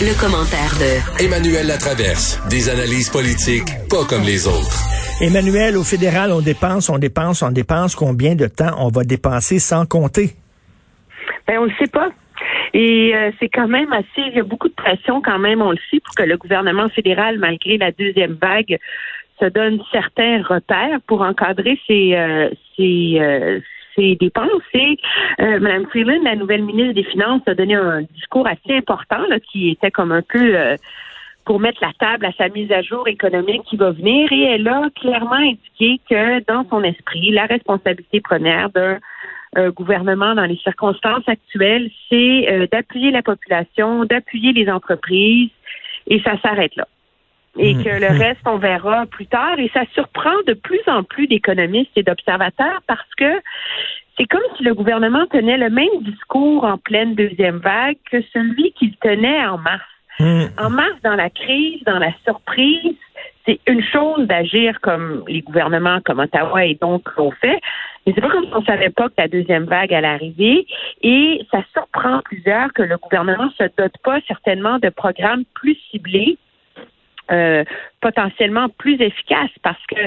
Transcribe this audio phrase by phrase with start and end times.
[0.00, 2.40] Le, commentaire de Emmanuel Latraverse.
[2.48, 4.80] Des analyses politiques pas comme les autres.
[5.20, 7.94] Emmanuel, au fédéral, on dépense, on dépense, on dépense.
[7.94, 10.30] Combien de temps on va dépenser sans compter?
[11.46, 12.08] Ben, on ne sait pas.
[12.72, 15.72] Et euh, c'est quand même assez, il y a beaucoup de pression quand même, on
[15.72, 18.78] le sait, pour que le gouvernement fédéral, malgré la deuxième vague,
[19.38, 23.60] se donne certains repères pour encadrer ses, euh, ses, euh,
[23.98, 24.62] ses dépenses.
[24.74, 24.96] Et
[25.40, 29.40] euh, Mme Freeland, la nouvelle ministre des Finances, a donné un discours assez important là,
[29.40, 30.56] qui était comme un peu
[31.44, 34.30] pour mettre la table à sa mise à jour économique qui va venir.
[34.30, 38.98] Et elle a clairement indiqué que dans son esprit, la responsabilité première d'un
[39.70, 45.50] gouvernement dans les circonstances actuelles, c'est d'appuyer la population, d'appuyer les entreprises,
[46.06, 46.86] et ça s'arrête là
[47.58, 47.84] et mm.
[47.84, 49.58] que le reste, on verra plus tard.
[49.58, 53.40] Et ça surprend de plus en plus d'économistes et d'observateurs parce que
[54.16, 58.72] c'est comme si le gouvernement tenait le même discours en pleine deuxième vague que celui
[58.72, 59.84] qu'il tenait en mars.
[60.20, 60.46] Mm.
[60.58, 62.96] En mars, dans la crise, dans la surprise,
[63.46, 67.60] c'est une chose d'agir comme les gouvernements comme Ottawa et donc l'ont fait,
[68.06, 70.66] mais c'est pas comme si on savait pas que la deuxième vague allait arriver
[71.02, 76.36] et ça surprend plusieurs que le gouvernement se dote pas certainement de programmes plus ciblés
[77.30, 77.64] euh,
[78.00, 80.00] potentiellement plus efficace parce que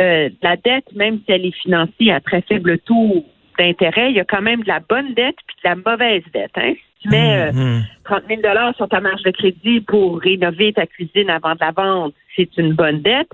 [0.00, 3.24] euh, la dette, même si elle est financée à très faible taux
[3.58, 6.52] d'intérêt, il y a quand même de la bonne dette puis de la mauvaise dette.
[6.56, 6.74] Hein?
[6.74, 10.86] Si tu mets euh, 30 000 dollars sur ta marge de crédit pour rénover ta
[10.86, 13.30] cuisine avant de la vendre, c'est une bonne dette.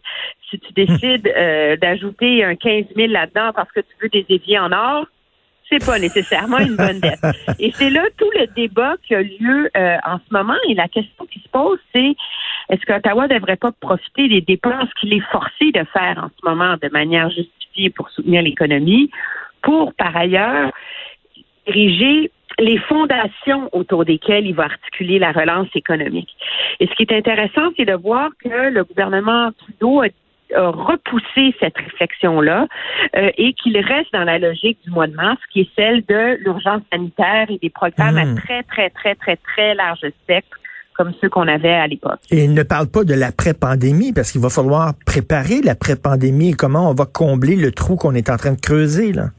[0.51, 4.59] Si tu décides euh, d'ajouter un 15 000 là-dedans parce que tu veux des éviers
[4.59, 5.06] en or,
[5.69, 7.21] c'est pas nécessairement une bonne dette.
[7.59, 10.56] Et c'est là tout le débat qui a lieu euh, en ce moment.
[10.69, 12.15] Et la question qui se pose, c'est
[12.69, 16.49] est-ce qu'Ottawa ne devrait pas profiter des dépenses qu'il est forcé de faire en ce
[16.49, 19.10] moment de manière justifiée pour soutenir l'économie,
[19.62, 20.71] pour par ailleurs
[21.66, 26.34] diriger les fondations autour desquelles il va articuler la relance économique?
[26.81, 30.09] Et ce qui est intéressant, c'est de voir que le gouvernement Trudeau a
[30.55, 32.67] repousser cette réflexion-là
[33.17, 36.39] euh, et qu'il reste dans la logique du mois de mars, qui est celle de
[36.43, 38.37] l'urgence sanitaire et des programmes à hmm.
[38.37, 40.59] très, très, très, très, très large spectre
[40.97, 42.21] comme ceux qu'on avait à l'époque.
[42.31, 46.91] Et il ne parle pas de l'après-pandémie, parce qu'il va falloir préparer l'après-pandémie et comment
[46.91, 49.31] on va combler le trou qu'on est en train de creuser, là.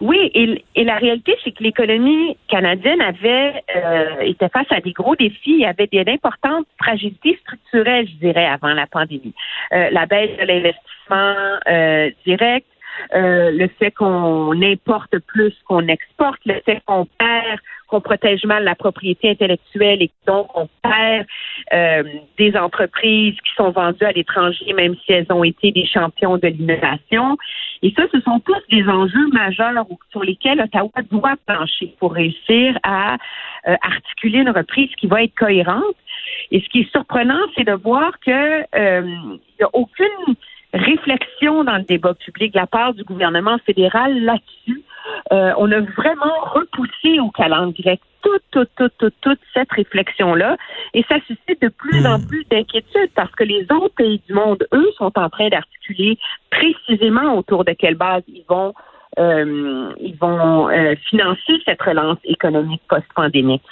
[0.00, 5.16] Oui, et, la réalité, c'est que l'économie canadienne avait euh, était face à des gros
[5.16, 9.34] défis, il y avait d'importantes fragilités structurelles, je dirais, avant la pandémie.
[9.72, 11.34] Euh, la baisse de l'investissement
[11.68, 12.66] euh, direct,
[13.14, 18.64] euh, le fait qu'on importe plus qu'on exporte, le fait qu'on perd, qu'on protège mal
[18.64, 21.26] la propriété intellectuelle et donc on perd
[21.72, 22.02] euh,
[22.36, 26.48] des entreprises qui sont vendues à l'étranger, même si elles ont été des champions de
[26.48, 27.36] l'innovation.
[27.82, 32.76] Et ça, ce sont tous des enjeux majeurs sur lesquels Ottawa doit plancher pour réussir
[32.82, 33.14] à
[33.68, 35.96] euh, articuler une reprise qui va être cohérente.
[36.50, 40.34] Et ce qui est surprenant, c'est de voir que il n'y a aucune
[40.76, 44.82] réflexion dans le débat public de la part du gouvernement fédéral là-dessus.
[45.32, 50.56] Euh, on a vraiment repoussé au calendrier toute, toute, toute, toute, toute cette réflexion-là.
[50.94, 52.26] Et ça suscite de plus en hmm.
[52.26, 56.18] plus d'inquiétude parce que les autres pays du monde, eux, sont en train d'articuler
[56.50, 58.74] précisément autour de quelle base ils vont
[59.18, 63.62] euh, ils vont euh, financer cette relance économique post-pandémique.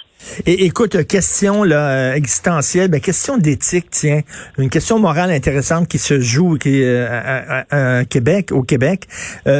[0.47, 4.21] Et écoute, question là, euh, existentielle, ben, question d'éthique, tiens,
[4.57, 9.05] une question morale intéressante qui se joue qui, à, Québec, au Québec.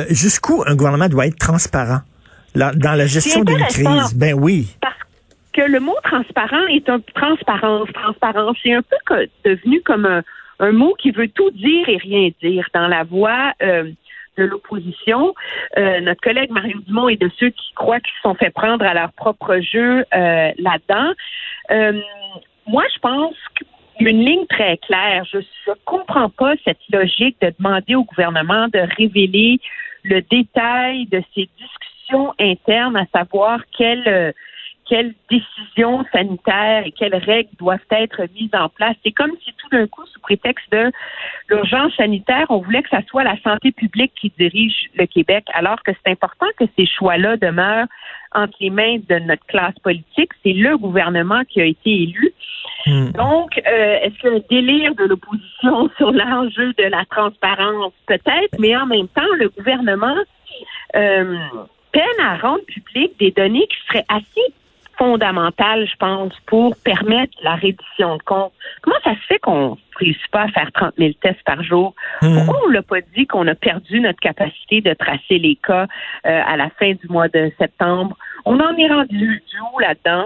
[0.10, 2.00] Jusqu'où un gouvernement doit être transparent?
[2.56, 4.16] Dans la gestion d'une crise?
[4.16, 4.76] Ben oui.
[4.82, 4.96] Parce
[5.54, 10.24] que le mot transparent est un transparence, transparence, c'est un peu devenu comme un,
[10.60, 13.54] un, mot qui veut tout dire et rien dire dans la voix
[14.38, 15.34] de l'opposition.
[15.78, 18.86] Euh, notre collègue Mario Dumont est de ceux qui croient qu'ils se sont fait prendre
[18.86, 21.12] à leur propre jeu euh, là-dedans.
[21.72, 22.00] Euh,
[22.68, 25.24] moi, je pense qu'il y a une ligne très claire.
[25.32, 29.60] Je ne comprends pas cette logique de demander au gouvernement de révéler
[30.04, 34.34] le détail de ces discussions internes, à savoir quelle
[34.88, 38.96] quelles décisions sanitaires et quelles règles doivent être mises en place.
[39.04, 40.92] C'est comme si tout d'un coup, sous prétexte de
[41.50, 45.82] l'urgence sanitaire, on voulait que ça soit la santé publique qui dirige le Québec, alors
[45.84, 47.88] que c'est important que ces choix-là demeurent
[48.34, 50.32] entre les mains de notre classe politique.
[50.44, 52.34] C'est le gouvernement qui a été élu.
[52.86, 53.12] Hmm.
[53.12, 57.94] Donc, euh, est-ce qu'il y a un délire de l'opposition sur l'enjeu de la transparence?
[58.06, 60.16] Peut-être, mais en même temps, le gouvernement
[60.96, 61.38] euh,
[61.92, 64.54] peine à rendre public des données qui seraient assez
[64.98, 68.54] fondamentales, je pense, pour permettre la reddition de comptes.
[68.82, 71.94] Comment ça se fait qu'on ne réussit pas à faire 30 000 tests par jour?
[72.22, 72.36] Hmm.
[72.36, 75.88] Pourquoi on l'a pas dit qu'on a perdu notre capacité de tracer les cas
[76.26, 78.18] euh, à la fin du mois de septembre?
[78.46, 80.26] On en est rendu du où là-dedans?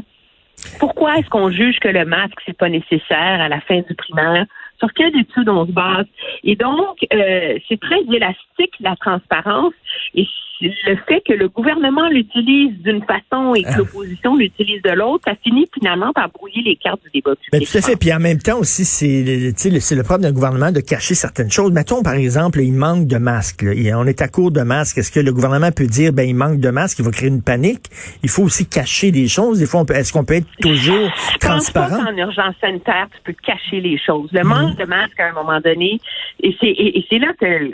[0.79, 4.45] Pourquoi est-ce qu'on juge que le masque, c'est pas nécessaire à la fin du primaire?
[4.77, 6.05] Sur quelle étude on se base?
[6.43, 9.73] Et donc, euh, c'est très élastique, la transparence.
[10.15, 10.27] Et
[10.61, 13.77] le fait que le gouvernement l'utilise d'une façon et que ah.
[13.77, 17.49] l'opposition l'utilise de l'autre, ça finit finalement par brouiller les cartes du débat public.
[17.53, 17.95] Mais tout à fait.
[17.95, 21.71] Puis en même temps aussi, c'est c'est le problème d'un gouvernement de cacher certaines choses.
[21.71, 23.65] Mettons par exemple, il manque de masques.
[23.65, 24.97] On est à court de masques.
[24.97, 27.41] Est-ce que le gouvernement peut dire, ben il manque de masques, il va créer une
[27.41, 27.85] panique?
[28.23, 29.59] Il faut aussi cacher des choses.
[29.59, 31.09] Des fois, est-ce qu'on peut être toujours
[31.39, 34.29] transparent pense pas En urgence sanitaire, tu peux cacher les choses.
[34.33, 35.99] Le manque de masques à un moment donné,
[36.41, 37.71] et c'est là que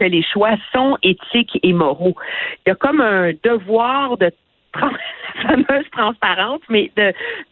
[0.00, 2.16] que les choix sont éthiques et moraux.
[2.64, 4.32] Il y a comme un devoir de
[5.42, 6.90] fameuse transparence, mais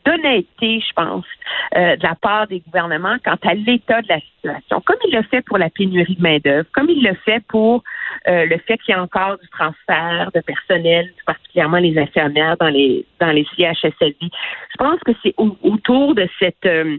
[0.05, 1.25] d'honnêteté, je pense,
[1.76, 4.81] euh, de la part des gouvernements quant à l'état de la situation.
[4.82, 7.82] Comme il le fait pour la pénurie de main-d'œuvre, comme il le fait pour
[8.29, 12.69] euh, le fait qu'il y a encore du transfert de personnel, particulièrement les infirmières dans
[12.69, 14.17] les dans les CHSLD.
[14.21, 16.99] Je pense que c'est autour de cette euh,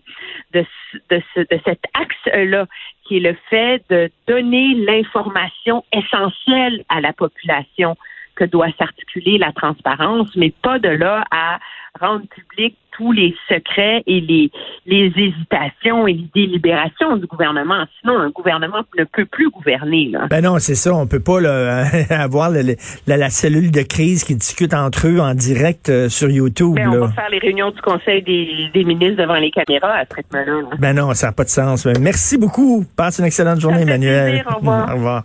[0.53, 0.65] de,
[1.09, 2.65] de cet axe-là
[3.05, 7.95] qui est le fait de donner l'information essentielle à la population
[8.39, 11.59] que doit s'articuler la transparence, mais pas de là à
[11.99, 14.51] rendre public tous les secrets et les,
[14.85, 17.85] les hésitations et les délibérations du gouvernement.
[18.01, 20.09] Sinon, un gouvernement ne peut plus gouverner.
[20.11, 20.27] Là.
[20.29, 20.93] Ben non, c'est ça.
[20.93, 21.39] On peut pas
[22.09, 26.75] avoir la, cellule de crise qui discute entre eux en direct euh, sur YouTube.
[26.75, 30.15] Ben, on va faire les réunions du Conseil des, ministres devant les caméras à ce
[30.15, 30.75] rythme-là.
[30.77, 31.85] Ben non, ça n'a pas de sens.
[32.01, 32.85] Merci beaucoup.
[32.97, 34.43] Passe une excellente journée, Emmanuel.
[34.45, 34.89] Au revoir.
[34.89, 35.23] Au revoir.